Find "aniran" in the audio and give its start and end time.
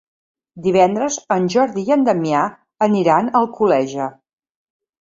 2.91-3.31